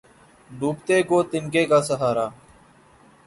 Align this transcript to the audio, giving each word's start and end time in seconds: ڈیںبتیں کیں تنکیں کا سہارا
ڈیںبتیں 0.59 1.01
کیں 1.07 1.23
تنکیں 1.31 1.67
کا 1.71 1.79
سہارا 1.89 2.25